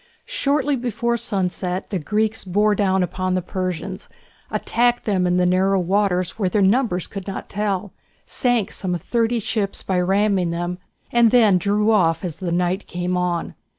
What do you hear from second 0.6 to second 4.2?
before sunset the Greeks bore down on the Persians,